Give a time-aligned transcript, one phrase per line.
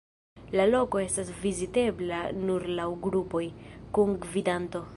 [0.59, 3.43] La loko estas vizitebla nur laŭ grupoj,
[3.99, 4.83] kun gvidanto.